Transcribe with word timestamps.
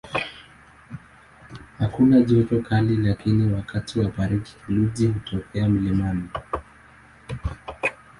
Hakuna 1.79 2.21
joto 2.21 2.59
kali 2.61 2.97
lakini 2.97 3.53
wakati 3.53 3.99
wa 3.99 4.09
baridi 4.17 4.49
theluji 4.67 5.07
hutokea 5.07 5.69
mlimani. 5.69 6.29